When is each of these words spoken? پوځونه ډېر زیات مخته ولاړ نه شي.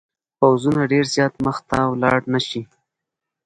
پوځونه 0.39 0.81
ډېر 0.91 1.05
زیات 1.15 1.33
مخته 1.45 1.77
ولاړ 1.91 2.19
نه 2.33 2.39
شي. 2.47 2.61